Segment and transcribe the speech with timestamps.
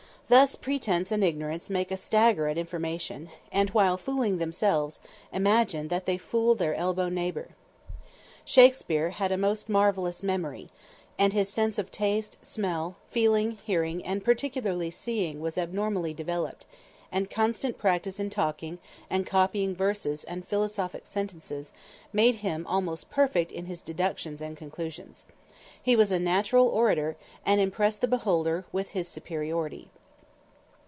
[0.31, 5.01] Thus pretense and ignorance make a stagger at information, and while fooling themselves,
[5.33, 7.49] imagine that they fool their elbow neighbor!
[8.45, 10.69] Shakspere had a most marvelous memory,
[11.19, 16.65] and his sense of taste, smell, feeling, hearing and particularly seeing was abnormally developed,
[17.11, 18.79] and constant practice in talking
[19.09, 21.73] and copying verses and philosophic sentences
[22.13, 25.25] made him almost perfect in his deductions and conclusions.
[25.83, 29.89] He was a natural orator, and impressed the beholder with his superiority.